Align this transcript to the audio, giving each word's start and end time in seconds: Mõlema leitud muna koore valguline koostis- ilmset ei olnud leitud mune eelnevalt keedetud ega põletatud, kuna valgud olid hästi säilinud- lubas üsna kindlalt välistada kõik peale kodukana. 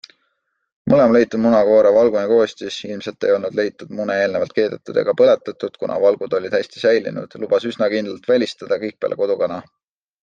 Mõlema 0.91 1.13
leitud 1.17 1.41
muna 1.41 1.59
koore 1.67 1.91
valguline 1.97 2.23
koostis- 2.31 2.77
ilmset 2.93 3.27
ei 3.29 3.33
olnud 3.35 3.59
leitud 3.59 3.93
mune 3.99 4.15
eelnevalt 4.23 4.55
keedetud 4.61 4.97
ega 5.03 5.15
põletatud, 5.21 5.77
kuna 5.85 6.01
valgud 6.07 6.37
olid 6.41 6.59
hästi 6.61 6.83
säilinud- 6.87 7.39
lubas 7.45 7.69
üsna 7.73 7.91
kindlalt 7.97 8.33
välistada 8.35 8.83
kõik 8.87 8.99
peale 9.05 9.21
kodukana. 9.25 9.65